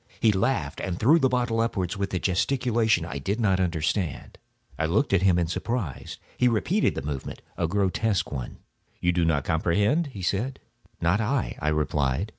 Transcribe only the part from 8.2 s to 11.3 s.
one. "You do not comprehend?" he said. "Not